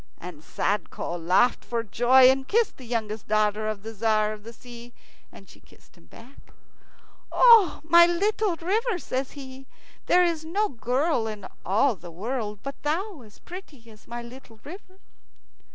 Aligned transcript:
And 0.17 0.41
Sadko 0.43 1.15
laughed 1.23 1.63
for 1.63 1.83
joy, 1.83 2.27
and 2.31 2.47
kissed 2.47 2.77
the 2.77 2.87
youngest 2.87 3.27
daughter 3.27 3.67
of 3.67 3.83
the 3.83 3.93
Tzar 3.93 4.33
of 4.33 4.41
the 4.43 4.51
Sea, 4.51 4.93
and 5.31 5.47
she 5.47 5.59
kissed 5.59 5.95
him 5.95 6.07
back. 6.07 6.55
"O 7.31 7.81
my 7.83 8.07
little 8.07 8.55
river!" 8.55 8.97
says 8.97 9.33
he; 9.33 9.67
"there 10.07 10.23
is 10.25 10.43
no 10.43 10.69
girl 10.69 11.27
in 11.27 11.45
all 11.63 11.95
the 11.95 12.09
world 12.09 12.57
but 12.63 12.81
thou 12.81 13.21
as 13.21 13.37
pretty 13.37 13.91
as 13.91 14.07
my 14.07 14.23
little 14.23 14.59
river." 14.63 14.97